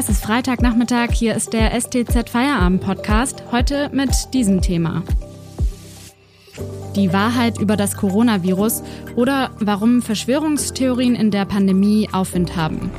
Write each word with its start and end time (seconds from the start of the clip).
Es 0.00 0.08
ist 0.08 0.24
Freitagnachmittag, 0.24 1.10
hier 1.12 1.34
ist 1.34 1.52
der 1.52 1.78
STZ 1.78 2.30
Feierabend 2.30 2.80
Podcast, 2.80 3.42
heute 3.52 3.90
mit 3.92 4.32
diesem 4.32 4.62
Thema. 4.62 5.02
Die 6.96 7.12
Wahrheit 7.12 7.60
über 7.60 7.76
das 7.76 7.98
Coronavirus 7.98 8.82
oder 9.16 9.50
warum 9.60 10.00
Verschwörungstheorien 10.00 11.14
in 11.14 11.30
der 11.30 11.44
Pandemie 11.44 12.08
Aufwind 12.12 12.56
haben. 12.56 12.90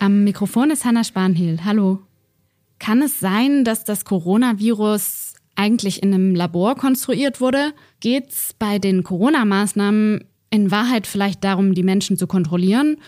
Am 0.00 0.24
Mikrofon 0.24 0.72
ist 0.72 0.84
Hanna 0.84 1.04
Spanhiel. 1.04 1.60
Hallo. 1.64 2.00
Kann 2.80 3.02
es 3.02 3.20
sein, 3.20 3.62
dass 3.62 3.84
das 3.84 4.04
Coronavirus 4.04 5.34
eigentlich 5.54 6.02
in 6.02 6.12
einem 6.12 6.34
Labor 6.34 6.74
konstruiert 6.74 7.40
wurde? 7.40 7.72
Geht 8.00 8.30
es 8.30 8.52
bei 8.58 8.80
den 8.80 9.04
Corona-Maßnahmen 9.04 10.24
in 10.52 10.70
Wahrheit 10.70 11.08
vielleicht 11.08 11.42
darum, 11.42 11.74
die 11.74 11.82
Menschen 11.82 12.16
zu 12.16 12.28
kontrollieren? 12.28 12.98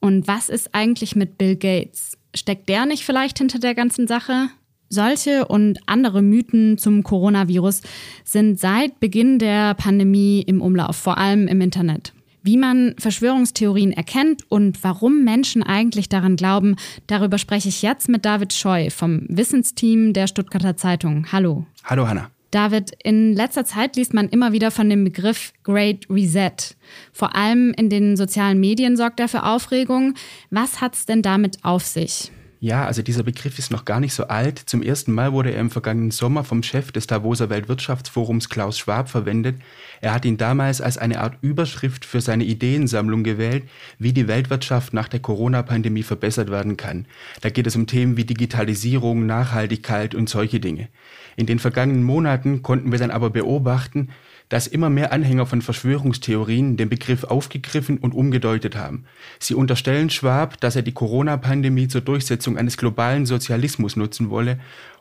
Und 0.00 0.26
was 0.26 0.48
ist 0.48 0.74
eigentlich 0.74 1.14
mit 1.14 1.38
Bill 1.38 1.54
Gates? 1.54 2.18
Steckt 2.34 2.68
der 2.68 2.86
nicht 2.86 3.04
vielleicht 3.04 3.38
hinter 3.38 3.60
der 3.60 3.74
ganzen 3.74 4.08
Sache? 4.08 4.48
Solche 4.88 5.46
und 5.46 5.78
andere 5.86 6.22
Mythen 6.22 6.78
zum 6.78 7.02
Coronavirus 7.02 7.82
sind 8.24 8.58
seit 8.58 9.00
Beginn 9.00 9.38
der 9.38 9.74
Pandemie 9.74 10.42
im 10.42 10.60
Umlauf, 10.60 10.96
vor 10.96 11.18
allem 11.18 11.46
im 11.46 11.60
Internet. 11.60 12.12
Wie 12.42 12.58
man 12.58 12.94
Verschwörungstheorien 12.98 13.92
erkennt 13.92 14.42
und 14.50 14.84
warum 14.84 15.24
Menschen 15.24 15.62
eigentlich 15.62 16.10
daran 16.10 16.36
glauben, 16.36 16.76
darüber 17.06 17.38
spreche 17.38 17.70
ich 17.70 17.80
jetzt 17.80 18.08
mit 18.08 18.24
David 18.24 18.52
Scheu 18.52 18.90
vom 18.90 19.22
Wissensteam 19.28 20.12
der 20.12 20.26
Stuttgarter 20.26 20.76
Zeitung. 20.76 21.26
Hallo. 21.32 21.64
Hallo 21.84 22.06
Hanna. 22.06 22.33
David, 22.54 22.92
in 23.02 23.34
letzter 23.34 23.64
Zeit 23.64 23.96
liest 23.96 24.14
man 24.14 24.28
immer 24.28 24.52
wieder 24.52 24.70
von 24.70 24.88
dem 24.88 25.02
Begriff 25.02 25.52
Great 25.64 26.08
Reset. 26.08 26.76
Vor 27.12 27.34
allem 27.34 27.74
in 27.76 27.90
den 27.90 28.16
sozialen 28.16 28.60
Medien 28.60 28.96
sorgt 28.96 29.18
er 29.18 29.26
für 29.26 29.42
Aufregung. 29.42 30.14
Was 30.50 30.80
hat 30.80 30.94
es 30.94 31.04
denn 31.04 31.20
damit 31.20 31.64
auf 31.64 31.84
sich? 31.84 32.30
Ja, 32.64 32.86
also 32.86 33.02
dieser 33.02 33.24
Begriff 33.24 33.58
ist 33.58 33.70
noch 33.70 33.84
gar 33.84 34.00
nicht 34.00 34.14
so 34.14 34.28
alt. 34.28 34.58
Zum 34.58 34.82
ersten 34.82 35.12
Mal 35.12 35.34
wurde 35.34 35.50
er 35.50 35.60
im 35.60 35.68
vergangenen 35.68 36.10
Sommer 36.10 36.44
vom 36.44 36.62
Chef 36.62 36.92
des 36.92 37.06
Davoser 37.06 37.50
Weltwirtschaftsforums 37.50 38.48
Klaus 38.48 38.78
Schwab 38.78 39.10
verwendet. 39.10 39.56
Er 40.00 40.14
hat 40.14 40.24
ihn 40.24 40.38
damals 40.38 40.80
als 40.80 40.96
eine 40.96 41.20
Art 41.20 41.36
Überschrift 41.42 42.06
für 42.06 42.22
seine 42.22 42.44
Ideensammlung 42.44 43.22
gewählt, 43.22 43.64
wie 43.98 44.14
die 44.14 44.28
Weltwirtschaft 44.28 44.94
nach 44.94 45.08
der 45.08 45.20
Corona-Pandemie 45.20 46.04
verbessert 46.04 46.50
werden 46.50 46.78
kann. 46.78 47.04
Da 47.42 47.50
geht 47.50 47.66
es 47.66 47.76
um 47.76 47.86
Themen 47.86 48.16
wie 48.16 48.24
Digitalisierung, 48.24 49.26
Nachhaltigkeit 49.26 50.14
und 50.14 50.30
solche 50.30 50.58
Dinge. 50.58 50.88
In 51.36 51.44
den 51.44 51.58
vergangenen 51.58 52.02
Monaten 52.02 52.62
konnten 52.62 52.92
wir 52.92 52.98
dann 52.98 53.10
aber 53.10 53.28
beobachten, 53.28 54.08
dass 54.48 54.66
immer 54.66 54.90
mehr 54.90 55.12
Anhänger 55.12 55.46
von 55.46 55.62
Verschwörungstheorien 55.62 56.76
den 56.76 56.88
Begriff 56.88 57.24
aufgegriffen 57.24 57.98
und 57.98 58.14
umgedeutet 58.14 58.76
haben. 58.76 59.04
Sie 59.38 59.54
unterstellen 59.54 60.10
Schwab, 60.10 60.60
dass 60.60 60.76
er 60.76 60.82
die 60.82 60.92
Corona-Pandemie 60.92 61.88
zur 61.88 62.02
Durchsetzung 62.02 62.58
eines 62.58 62.76
globalen 62.76 63.26
Sozialismus 63.26 63.96
nutzen 63.96 64.30
wolle, 64.30 64.58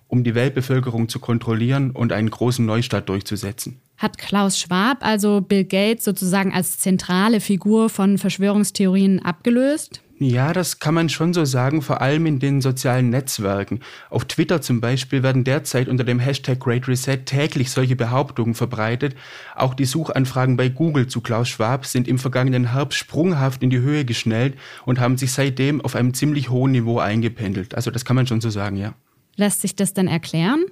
um 0.07 0.23
die 0.23 0.35
Weltbevölkerung 0.35 1.09
zu 1.09 1.19
kontrollieren 1.19 1.91
und 1.91 2.11
einen 2.11 2.29
großen 2.29 2.65
Neustart 2.65 3.09
durchzusetzen. 3.09 3.79
Hat 3.97 4.17
Klaus 4.17 4.59
Schwab 4.59 4.97
also 5.01 5.41
Bill 5.41 5.63
Gates 5.63 6.03
sozusagen 6.03 6.53
als 6.53 6.77
zentrale 6.79 7.39
Figur 7.39 7.89
von 7.89 8.17
Verschwörungstheorien 8.17 9.23
abgelöst? 9.23 10.01
Ja, 10.25 10.53
das 10.53 10.79
kann 10.79 10.93
man 10.93 11.09
schon 11.09 11.33
so 11.33 11.43
sagen, 11.43 11.81
vor 11.81 11.99
allem 11.99 12.25
in 12.25 12.39
den 12.39 12.61
sozialen 12.61 13.09
Netzwerken. 13.09 13.81
Auf 14.09 14.23
Twitter 14.23 14.61
zum 14.61 14.79
Beispiel 14.79 15.21
werden 15.21 15.43
derzeit 15.43 15.89
unter 15.89 16.05
dem 16.05 16.17
Hashtag 16.17 16.61
Great 16.61 16.87
Reset 16.87 17.17
täglich 17.25 17.71
solche 17.71 17.97
Behauptungen 17.97 18.55
verbreitet. 18.55 19.15
Auch 19.53 19.73
die 19.73 19.83
Suchanfragen 19.83 20.55
bei 20.55 20.69
Google 20.69 21.07
zu 21.07 21.19
Klaus 21.19 21.49
Schwab 21.49 21.85
sind 21.85 22.07
im 22.07 22.19
vergangenen 22.19 22.71
Herbst 22.71 22.99
sprunghaft 22.99 23.63
in 23.63 23.69
die 23.69 23.79
Höhe 23.79 24.05
geschnellt 24.05 24.55
und 24.85 24.97
haben 24.97 25.17
sich 25.17 25.33
seitdem 25.33 25.81
auf 25.81 25.93
einem 25.93 26.13
ziemlich 26.13 26.49
hohen 26.49 26.71
Niveau 26.71 26.99
eingependelt. 26.99 27.75
Also 27.75 27.91
das 27.91 28.05
kann 28.05 28.15
man 28.15 28.25
schon 28.25 28.39
so 28.39 28.49
sagen, 28.49 28.77
ja. 28.77 28.93
Lässt 29.35 29.59
sich 29.59 29.75
das 29.75 29.93
denn 29.93 30.07
erklären? 30.07 30.63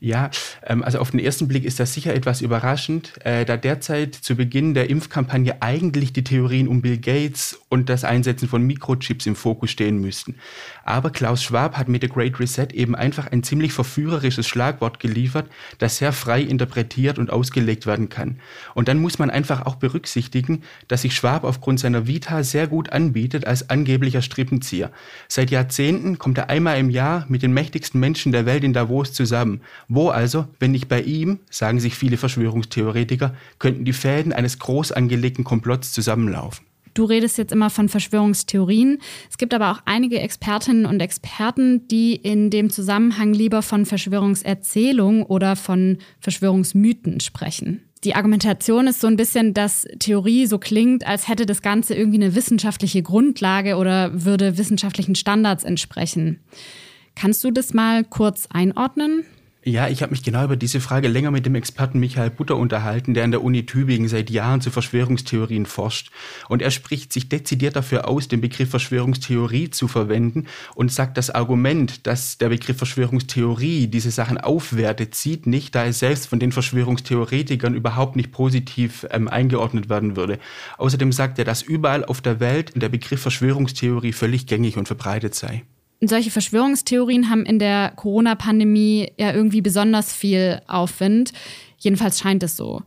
Ja, 0.00 0.30
ähm, 0.64 0.82
also 0.82 0.98
auf 0.98 1.10
den 1.10 1.20
ersten 1.20 1.48
Blick 1.48 1.64
ist 1.64 1.80
das 1.80 1.94
sicher 1.94 2.14
etwas 2.14 2.40
überraschend, 2.40 3.14
äh, 3.24 3.44
da 3.44 3.56
derzeit 3.56 4.14
zu 4.14 4.36
Beginn 4.36 4.74
der 4.74 4.90
Impfkampagne 4.90 5.60
eigentlich 5.60 6.12
die 6.12 6.24
Theorien 6.24 6.68
um 6.68 6.82
Bill 6.82 6.98
Gates 6.98 7.60
und 7.68 7.88
das 7.88 8.04
Einsetzen 8.04 8.48
von 8.48 8.62
Mikrochips 8.62 9.26
im 9.26 9.36
Fokus 9.36 9.70
stehen 9.70 10.00
müssten. 10.00 10.36
Aber 10.84 11.10
Klaus 11.10 11.42
Schwab 11.42 11.76
hat 11.76 11.88
mit 11.88 12.02
der 12.02 12.10
Great 12.10 12.38
Reset 12.40 12.68
eben 12.72 12.94
einfach 12.94 13.30
ein 13.30 13.42
ziemlich 13.42 13.72
verführerisches 13.72 14.46
Schlagwort 14.46 15.00
geliefert, 15.00 15.48
das 15.78 15.98
sehr 15.98 16.12
frei 16.12 16.42
interpretiert 16.42 17.18
und 17.18 17.30
ausgelegt 17.30 17.86
werden 17.86 18.08
kann. 18.08 18.40
Und 18.74 18.88
dann 18.88 18.98
muss 18.98 19.18
man 19.18 19.30
einfach 19.30 19.66
auch 19.66 19.76
berücksichtigen, 19.76 20.62
dass 20.88 21.02
sich 21.02 21.14
Schwab 21.14 21.44
aufgrund 21.44 21.80
seiner 21.80 22.06
Vita 22.06 22.42
sehr 22.42 22.66
gut 22.66 22.90
anbietet 22.90 23.46
als 23.46 23.70
angeblicher 23.70 24.22
Strippenzieher. 24.22 24.90
Seit 25.28 25.50
Jahrzehnten 25.50 26.18
kommt 26.18 26.38
er 26.38 26.50
einmal 26.50 26.78
im 26.78 26.90
Jahr 26.90 27.26
mit 27.28 27.42
den 27.42 27.52
mächtigsten 27.52 28.00
Menschen 28.00 28.32
der 28.32 28.46
Welt 28.46 28.64
in 28.64 28.72
Davos 28.72 29.12
zusammen. 29.12 29.60
Wo 29.88 30.08
also, 30.08 30.46
wenn 30.58 30.72
nicht 30.72 30.88
bei 30.88 31.02
ihm, 31.02 31.40
sagen 31.50 31.80
sich 31.80 31.94
viele 31.94 32.16
Verschwörungstheoretiker, 32.16 33.34
könnten 33.58 33.84
die 33.84 33.92
Fäden 33.92 34.32
eines 34.32 34.58
groß 34.58 34.92
angelegten 34.92 35.44
Komplotts 35.44 35.92
zusammenlaufen? 35.92 36.68
Du 36.94 37.04
redest 37.04 37.38
jetzt 37.38 37.52
immer 37.52 37.70
von 37.70 37.88
Verschwörungstheorien. 37.88 38.98
Es 39.30 39.38
gibt 39.38 39.54
aber 39.54 39.70
auch 39.70 39.80
einige 39.84 40.18
Expertinnen 40.18 40.84
und 40.84 40.98
Experten, 40.98 41.86
die 41.86 42.16
in 42.16 42.50
dem 42.50 42.70
Zusammenhang 42.70 43.32
lieber 43.32 43.62
von 43.62 43.86
Verschwörungserzählungen 43.86 45.22
oder 45.22 45.54
von 45.54 45.98
Verschwörungsmythen 46.18 47.20
sprechen. 47.20 47.82
Die 48.04 48.14
Argumentation 48.14 48.86
ist 48.86 49.00
so 49.00 49.06
ein 49.06 49.16
bisschen, 49.16 49.54
dass 49.54 49.86
Theorie 49.98 50.46
so 50.46 50.58
klingt, 50.58 51.06
als 51.06 51.28
hätte 51.28 51.46
das 51.46 51.62
Ganze 51.62 51.94
irgendwie 51.94 52.22
eine 52.22 52.34
wissenschaftliche 52.34 53.02
Grundlage 53.02 53.76
oder 53.76 54.24
würde 54.24 54.58
wissenschaftlichen 54.58 55.14
Standards 55.14 55.64
entsprechen. 55.64 56.40
Kannst 57.14 57.42
du 57.42 57.50
das 57.50 57.74
mal 57.74 58.04
kurz 58.04 58.46
einordnen? 58.50 59.24
Ja, 59.68 59.86
ich 59.86 60.00
habe 60.00 60.12
mich 60.12 60.22
genau 60.22 60.44
über 60.44 60.56
diese 60.56 60.80
Frage 60.80 61.08
länger 61.08 61.30
mit 61.30 61.44
dem 61.44 61.54
Experten 61.54 62.00
Michael 62.00 62.30
Butter 62.30 62.56
unterhalten, 62.56 63.12
der 63.12 63.24
an 63.24 63.32
der 63.32 63.44
Uni 63.44 63.66
Tübingen 63.66 64.08
seit 64.08 64.30
Jahren 64.30 64.62
zu 64.62 64.70
Verschwörungstheorien 64.70 65.66
forscht. 65.66 66.10
Und 66.48 66.62
er 66.62 66.70
spricht 66.70 67.12
sich 67.12 67.28
dezidiert 67.28 67.76
dafür 67.76 68.08
aus, 68.08 68.28
den 68.28 68.40
Begriff 68.40 68.70
Verschwörungstheorie 68.70 69.68
zu 69.68 69.86
verwenden 69.86 70.46
und 70.74 70.90
sagt, 70.90 71.18
das 71.18 71.28
Argument, 71.28 72.06
dass 72.06 72.38
der 72.38 72.48
Begriff 72.48 72.78
Verschwörungstheorie 72.78 73.88
diese 73.88 74.10
Sachen 74.10 74.38
aufwertet, 74.38 75.14
zieht 75.14 75.46
nicht, 75.46 75.74
da 75.74 75.84
es 75.84 75.98
selbst 75.98 76.28
von 76.28 76.40
den 76.40 76.50
Verschwörungstheoretikern 76.50 77.74
überhaupt 77.74 78.16
nicht 78.16 78.32
positiv 78.32 79.06
ähm, 79.10 79.28
eingeordnet 79.28 79.90
werden 79.90 80.16
würde. 80.16 80.38
Außerdem 80.78 81.12
sagt 81.12 81.38
er, 81.38 81.44
dass 81.44 81.60
überall 81.60 82.06
auf 82.06 82.22
der 82.22 82.40
Welt 82.40 82.72
der 82.74 82.88
Begriff 82.88 83.20
Verschwörungstheorie 83.20 84.14
völlig 84.14 84.46
gängig 84.46 84.78
und 84.78 84.86
verbreitet 84.86 85.34
sei 85.34 85.62
solche 86.00 86.30
Verschwörungstheorien 86.30 87.28
haben 87.28 87.44
in 87.44 87.58
der 87.58 87.92
Corona-Pandemie 87.96 89.12
ja 89.16 89.32
irgendwie 89.32 89.60
besonders 89.60 90.12
viel 90.12 90.60
Aufwind. 90.68 91.32
Jedenfalls 91.78 92.20
scheint 92.20 92.42
es 92.42 92.56
so. 92.56 92.82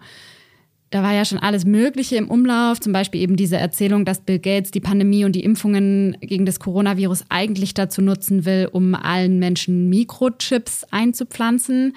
Da 0.91 1.03
war 1.03 1.13
ja 1.13 1.23
schon 1.23 1.37
alles 1.37 1.63
Mögliche 1.63 2.17
im 2.17 2.29
Umlauf, 2.29 2.81
zum 2.81 2.91
Beispiel 2.91 3.21
eben 3.21 3.37
diese 3.37 3.55
Erzählung, 3.55 4.03
dass 4.03 4.19
Bill 4.19 4.39
Gates 4.39 4.71
die 4.71 4.81
Pandemie 4.81 5.23
und 5.23 5.33
die 5.33 5.43
Impfungen 5.43 6.17
gegen 6.19 6.45
das 6.45 6.59
Coronavirus 6.59 7.25
eigentlich 7.29 7.73
dazu 7.73 8.01
nutzen 8.01 8.43
will, 8.43 8.67
um 8.69 8.93
allen 8.93 9.39
Menschen 9.39 9.89
Mikrochips 9.89 10.85
einzupflanzen. 10.91 11.95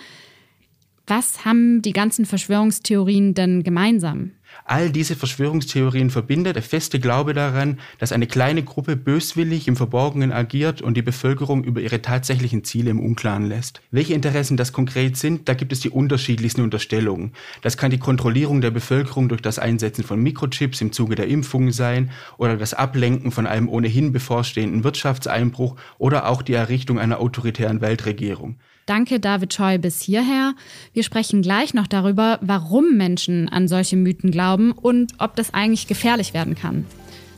Was 1.09 1.45
haben 1.45 1.83
die 1.83 1.93
ganzen 1.93 2.25
Verschwörungstheorien 2.25 3.35
denn 3.35 3.65
gemeinsam? 3.65 4.31
All 4.65 4.91
diese 4.91 5.17
Verschwörungstheorien 5.17 6.11
verbindet 6.11 6.57
der 6.57 6.63
feste 6.63 6.99
Glaube 6.99 7.35
daran, 7.35 7.79
dass 7.99 8.13
eine 8.13 8.27
kleine 8.27 8.63
Gruppe 8.63 8.97
böswillig 8.97 9.69
im 9.69 9.77
Verborgenen 9.77 10.33
agiert 10.33 10.81
und 10.81 10.97
die 10.97 11.03
Bevölkerung 11.03 11.65
über 11.65 11.81
ihre 11.81 12.01
tatsächlichen 12.01 12.65
Ziele 12.65 12.91
im 12.91 13.01
Unklaren 13.01 13.47
lässt. 13.47 13.83
Welche 13.91 14.15
Interessen 14.15 14.57
das 14.57 14.73
konkret 14.73 15.17
sind, 15.17 15.49
da 15.49 15.55
gibt 15.55 15.73
es 15.73 15.81
die 15.81 15.91
unterschiedlichsten 15.91 16.63
Unterstellungen. 16.63 17.33
Das 17.63 17.77
kann 17.77 17.91
die 17.91 17.99
Kontrollierung 17.99 18.61
der 18.61 18.71
Bevölkerung 18.71 19.29
durch 19.29 19.43
das 19.43 19.59
Einsetzen 19.59 20.05
von 20.05 20.23
Mikrochips 20.23 20.81
im 20.81 20.93
Zuge 20.93 21.15
der 21.15 21.29
Impfungen 21.29 21.73
sein 21.73 22.11
oder 22.39 22.57
das 22.57 22.75
Ablenken 22.75 23.33
von 23.33 23.47
einem 23.47 23.69
ohnehin 23.69 24.13
bevorstehenden 24.13 24.85
Wirtschaftseinbruch 24.85 25.77
oder 25.99 26.29
auch 26.29 26.43
die 26.43 26.55
Errichtung 26.55 26.99
einer 26.99 27.21
autoritären 27.21 27.81
Weltregierung. 27.81 28.57
Danke, 28.87 29.19
David 29.19 29.55
Scheu, 29.55 29.79
bis 29.79 30.03
hierher. 30.03 30.55
Wir 30.93 31.05
sprechen 31.05 31.41
gleich 31.41 31.73
noch 31.73 31.87
darüber, 31.87 32.39
warum 32.43 32.97
Menschen 32.97 33.49
an 33.49 33.67
solche 33.67 33.97
Mythen 33.97 34.31
glauben 34.31 34.73
und 34.73 35.15
ob 35.19 35.37
das 35.37 35.55
eigentlich 35.55 35.87
gefährlich 35.87 36.35
werden 36.35 36.55
kann. 36.55 36.85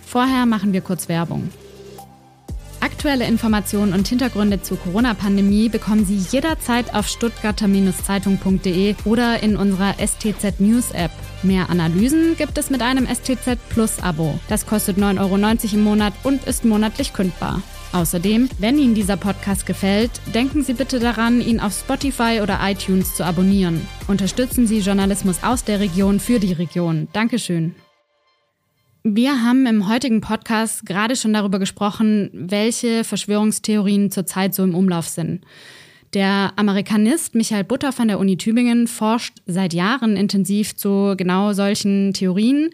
Vorher 0.04 0.46
machen 0.46 0.72
wir 0.72 0.80
kurz 0.80 1.08
Werbung. 1.08 1.50
Aktuelle 2.80 3.26
Informationen 3.26 3.94
und 3.94 4.06
Hintergründe 4.06 4.60
zur 4.62 4.78
Corona-Pandemie 4.78 5.68
bekommen 5.68 6.04
Sie 6.04 6.16
jederzeit 6.16 6.94
auf 6.94 7.08
stuttgarter-zeitung.de 7.08 8.94
oder 9.04 9.42
in 9.42 9.56
unserer 9.56 9.94
STZ 9.94 10.60
News 10.60 10.90
App. 10.90 11.10
Mehr 11.42 11.70
Analysen 11.70 12.36
gibt 12.36 12.58
es 12.58 12.70
mit 12.70 12.82
einem 12.82 13.06
STZ 13.06 13.58
Plus 13.70 14.02
Abo. 14.02 14.38
Das 14.48 14.66
kostet 14.66 14.98
9,90 14.98 15.20
Euro 15.20 15.74
im 15.74 15.84
Monat 15.84 16.12
und 16.22 16.44
ist 16.44 16.64
monatlich 16.64 17.12
kündbar. 17.12 17.62
Außerdem, 17.92 18.48
wenn 18.58 18.78
Ihnen 18.78 18.94
dieser 18.94 19.16
Podcast 19.16 19.66
gefällt, 19.66 20.10
denken 20.34 20.62
Sie 20.62 20.74
bitte 20.74 20.98
daran, 20.98 21.40
ihn 21.40 21.60
auf 21.60 21.72
Spotify 21.72 22.40
oder 22.42 22.58
iTunes 22.62 23.14
zu 23.14 23.24
abonnieren. 23.24 23.80
Unterstützen 24.08 24.66
Sie 24.66 24.80
Journalismus 24.80 25.42
aus 25.42 25.64
der 25.64 25.80
Region 25.80 26.20
für 26.20 26.38
die 26.38 26.52
Region. 26.52 27.08
Dankeschön. 27.12 27.74
Wir 29.08 29.44
haben 29.44 29.66
im 29.66 29.88
heutigen 29.88 30.20
Podcast 30.20 30.84
gerade 30.84 31.14
schon 31.14 31.32
darüber 31.32 31.60
gesprochen, 31.60 32.28
welche 32.32 33.04
Verschwörungstheorien 33.04 34.10
zurzeit 34.10 34.52
so 34.52 34.64
im 34.64 34.74
Umlauf 34.74 35.06
sind. 35.06 35.44
Der 36.12 36.52
Amerikanist 36.56 37.34
Michael 37.34 37.64
Butter 37.64 37.92
von 37.92 38.08
der 38.08 38.18
Uni 38.18 38.36
Tübingen 38.36 38.88
forscht 38.88 39.34
seit 39.46 39.74
Jahren 39.74 40.16
intensiv 40.16 40.74
zu 40.76 41.14
genau 41.16 41.52
solchen 41.52 42.14
Theorien. 42.14 42.70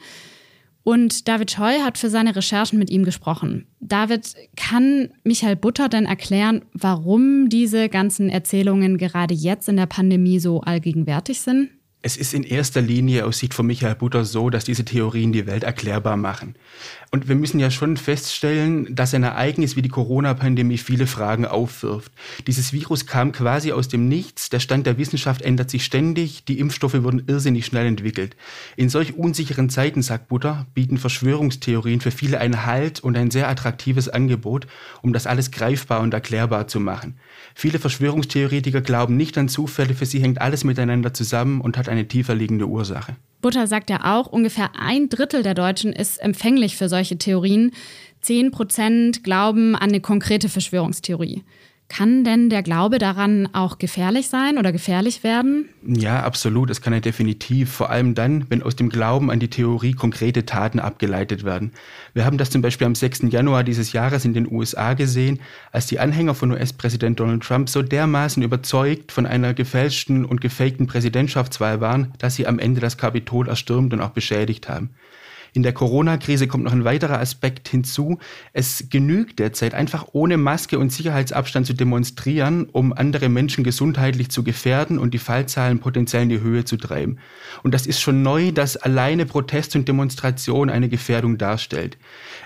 Und 0.85 1.29
David 1.29 1.51
Scheu 1.51 1.81
hat 1.81 1.97
für 1.97 2.11
seine 2.11 2.35
Recherchen 2.35 2.79
mit 2.79 2.91
ihm 2.91 3.05
gesprochen. 3.05 3.67
David, 3.81 4.35
kann 4.57 5.11
Michael 5.23 5.57
Butter 5.57 5.89
denn 5.89 6.07
erklären, 6.07 6.65
warum 6.73 7.49
diese 7.49 7.89
ganzen 7.89 8.29
Erzählungen 8.29 8.99
gerade 8.99 9.35
jetzt 9.35 9.69
in 9.69 9.77
der 9.77 9.87
Pandemie 9.87 10.41
so 10.41 10.61
allgegenwärtig 10.61 11.41
sind? 11.41 11.71
Es 12.05 12.17
ist 12.17 12.35
in 12.35 12.43
erster 12.43 12.81
Linie 12.81 13.25
aus 13.25 13.39
Sicht 13.39 13.55
von 13.55 13.65
Michael 13.65 13.95
Butter 13.95 14.25
so, 14.25 14.51
dass 14.51 14.65
diese 14.65 14.85
Theorien 14.85 15.31
die 15.33 15.47
Welt 15.47 15.63
erklärbar 15.63 16.17
machen. 16.17 16.57
Und 17.15 17.29
wir 17.29 17.35
müssen 17.35 17.61
ja 17.61 17.71
schon 17.71 17.99
feststellen, 17.99 18.95
dass 18.95 19.13
ein 19.13 19.23
Ereignis 19.23 19.77
wie 19.77 19.83
die 19.83 19.91
Corona-Pandemie 19.91 20.79
viele 20.79 21.07
Fragen 21.07 21.45
aufwirft. 21.45 22.11
Dieses 22.47 22.73
Virus 22.73 23.05
kam 23.05 23.33
quasi 23.33 23.73
aus 23.73 23.89
dem 23.89 24.09
Nichts, 24.09 24.49
der 24.49 24.61
Stand 24.61 24.87
der 24.87 24.97
Wissenschaft 24.97 25.43
ändert 25.43 25.69
sich 25.69 25.85
ständig, 25.85 26.47
die 26.47 26.59
Impfstoffe 26.59 27.03
wurden 27.03 27.25
irrsinnig 27.27 27.67
schnell 27.67 27.85
entwickelt. 27.85 28.35
In 28.77 28.89
solch 28.89 29.15
unsicheren 29.15 29.69
Zeiten, 29.69 30.01
sagt 30.01 30.29
Butter, 30.29 30.67
bieten 30.73 30.97
Verschwörungstheorien 30.97 32.01
für 32.01 32.13
viele 32.13 32.39
einen 32.39 32.65
Halt 32.65 33.01
und 33.01 33.15
ein 33.19 33.31
sehr 33.31 33.51
attraktives 33.51 34.09
Angebot, 34.09 34.67
um 35.03 35.13
das 35.13 35.27
alles 35.27 35.51
greifbar 35.51 36.01
und 36.01 36.15
erklärbar 36.15 36.67
zu 36.67 36.81
machen. 36.81 37.19
Viele 37.55 37.79
Verschwörungstheoretiker 37.79 38.81
glauben 38.81 39.19
nicht 39.19 39.37
an 39.37 39.51
Zufälle, 39.51 39.93
für 39.93 40.07
sie 40.07 40.23
hängt 40.23 40.41
alles 40.41 40.65
miteinander 40.65 41.13
zusammen 41.13 41.61
und 41.61 41.77
hat 41.77 41.91
eine 41.91 42.09
tiefer 42.09 42.35
liegende 42.35 42.69
Ursache. 42.69 43.17
Butter 43.43 43.67
sagt 43.67 43.91
ja 43.91 44.17
auch, 44.17 44.27
ungefähr 44.29 44.71
ein 44.79 45.11
Drittel 45.11 45.43
der 45.43 45.55
Deutschen 45.55 45.93
ist 45.93 46.19
empfänglich 46.19 46.77
für 46.77 46.89
solche 46.89 47.19
Theorien. 47.19 47.73
Zehn 48.23 48.51
Prozent 48.51 49.23
glauben 49.25 49.75
an 49.75 49.91
eine 49.91 50.01
konkrete 50.01 50.49
Verschwörungstheorie. 50.49 51.43
Kann 51.95 52.25
denn 52.25 52.49
der 52.49 52.63
Glaube 52.63 52.99
daran 52.99 53.51
auch 53.53 53.77
gefährlich 53.77 54.31
sein 54.31 54.57
oder 54.57 54.73
gefährlich 54.73 55.23
werden? 55.23 55.69
Ja, 55.87 56.23
absolut. 56.23 56.71
Das 56.71 56.81
kann 56.81 56.95
er 56.95 57.03
definitiv. 57.03 57.71
Vor 57.71 57.91
allem 57.91 58.15
dann, 58.15 58.47
wenn 58.49 58.63
aus 58.63 58.77
dem 58.77 58.89
Glauben 58.89 59.31
an 59.31 59.41
die 59.41 59.51
Theorie 59.51 59.93
konkrete 59.93 60.47
Taten 60.47 60.81
abgeleitet 60.81 61.45
werden. 61.45 61.73
Wir 62.15 62.25
haben 62.25 62.39
das 62.39 62.49
zum 62.49 62.63
Beispiel 62.63 62.87
am 62.87 62.95
6. 62.95 63.25
Januar 63.29 63.63
dieses 63.63 63.93
Jahres 63.93 64.25
in 64.25 64.33
den 64.33 64.51
USA 64.51 64.95
gesehen, 64.95 65.41
als 65.71 65.87
die 65.87 65.99
Anhänger 65.99 66.35
von 66.35 66.53
US-Präsident 66.53 67.21
Donald 67.21 67.43
Trump 67.43 67.69
so 67.69 67.83
dermaßen 67.83 68.43
überzeugt 68.43 69.13
von 69.13 69.27
einer 69.27 69.53
gefälschten 69.53 70.25
und 70.25 70.41
gefakten 70.41 70.87
Präsidentschaftswahl 70.87 71.83
waren, 71.83 72.15
dass 72.17 72.37
sie 72.37 72.47
am 72.47 72.59
Ende 72.59 72.81
das 72.81 72.97
Kapitol 72.97 73.49
erstürmt 73.49 73.93
und 73.93 74.01
auch 74.01 74.13
beschädigt 74.13 74.67
haben. 74.67 74.95
In 75.55 75.63
der 75.63 75.75
Corona-Krise 75.75 76.49
kommt 76.49 76.65
noch 76.65 76.73
ein 76.73 76.85
weiterer 76.85 77.19
Aspekt 77.19 77.69
hinzu. 77.69 78.19
Es 78.55 78.87
genügt 78.89 79.39
derzeit 79.39 79.75
einfach 79.75 80.07
ohne 80.13 80.39
Maske 80.39 80.79
und 80.79 80.91
Sicherheitsabstand 80.91 81.67
zu 81.67 81.75
demonstrieren, 81.75 82.69
um 82.73 82.95
andere 82.95 83.29
Menschen 83.29 83.63
gesundheitlich 83.63 84.31
zu 84.31 84.45
gefährden 84.45 84.99
und 84.99 85.13
die 85.13 85.19
Fallzahlen 85.19 85.79
potenziell 85.79 86.23
in 86.23 86.31
die 86.31 86.41
Höhe 86.41 86.65
zu 86.65 86.79
treiben. 86.79 87.19
Und 87.63 87.75
das 87.75 87.87
ist 87.87 88.01
schon 88.01 88.23
neu, 88.23 88.51
dass 88.53 88.79
alleine 88.79 89.27
Protest 89.27 89.77
und 89.77 89.87
Demonstration 89.87 90.71
eine 90.71 90.89
Gefährdung 90.89 91.37
darstellt. 91.37 91.99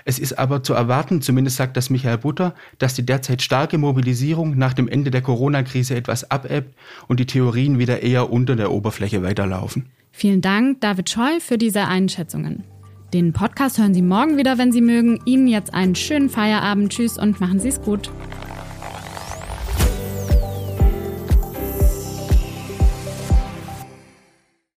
Es 0.03 0.19
ist 0.19 0.37
aber 0.37 0.63
zu 0.63 0.73
erwarten, 0.73 1.21
zumindest 1.21 1.55
sagt 1.55 1.77
das 1.77 1.89
Michael 1.89 2.17
Butter, 2.17 2.55
dass 2.77 2.93
die 2.93 3.05
derzeit 3.05 3.41
starke 3.41 3.77
Mobilisierung 3.77 4.57
nach 4.57 4.73
dem 4.73 4.89
Ende 4.89 5.11
der 5.11 5.21
Corona-Krise 5.21 5.95
etwas 5.95 6.29
abebbt 6.29 6.75
und 7.07 7.21
die 7.21 7.25
Theorien 7.25 7.79
wieder 7.79 8.03
eher 8.03 8.29
unter 8.31 8.57
der 8.57 8.71
Oberfläche 8.71 9.23
weiterlaufen. 9.23 9.85
Vielen 10.11 10.41
Dank, 10.41 10.81
David 10.81 11.09
Scheu, 11.09 11.39
für 11.39 11.57
diese 11.57 11.85
Einschätzungen. 11.85 12.63
Den 13.13 13.31
Podcast 13.31 13.77
hören 13.77 13.93
Sie 13.93 14.01
morgen 14.01 14.35
wieder, 14.35 14.57
wenn 14.57 14.73
Sie 14.73 14.81
mögen. 14.81 15.21
Ihnen 15.23 15.47
jetzt 15.47 15.73
einen 15.73 15.95
schönen 15.95 16.29
Feierabend. 16.29 16.91
Tschüss 16.91 17.17
und 17.17 17.39
machen 17.39 17.61
Sie 17.61 17.69
es 17.69 17.81
gut. 17.81 18.11